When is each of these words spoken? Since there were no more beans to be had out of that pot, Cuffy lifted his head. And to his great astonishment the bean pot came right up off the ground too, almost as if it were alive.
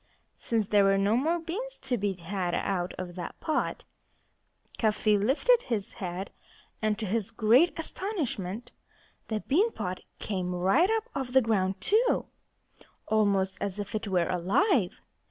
Since 0.39 0.69
there 0.69 0.83
were 0.83 0.97
no 0.97 1.15
more 1.15 1.37
beans 1.39 1.77
to 1.83 1.95
be 1.95 2.13
had 2.13 2.55
out 2.55 2.91
of 2.97 3.13
that 3.13 3.39
pot, 3.39 3.83
Cuffy 4.79 5.15
lifted 5.15 5.61
his 5.65 5.93
head. 6.01 6.31
And 6.81 6.97
to 6.97 7.05
his 7.05 7.29
great 7.29 7.77
astonishment 7.77 8.71
the 9.27 9.41
bean 9.41 9.71
pot 9.73 9.99
came 10.17 10.55
right 10.55 10.89
up 10.89 11.03
off 11.13 11.33
the 11.33 11.39
ground 11.43 11.79
too, 11.79 12.25
almost 13.07 13.59
as 13.61 13.77
if 13.77 13.93
it 13.93 14.07
were 14.07 14.27
alive. 14.27 15.01